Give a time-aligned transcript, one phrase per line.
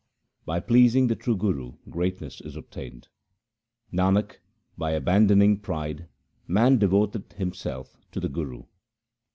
[0.47, 3.09] By pleasing the True Guru greatness is obtained.
[3.93, 4.37] Nanak,
[4.75, 6.07] by abandoning pride
[6.47, 8.63] man devoteth himself to the Guru.